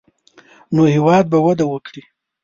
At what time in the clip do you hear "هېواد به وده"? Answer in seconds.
0.95-1.65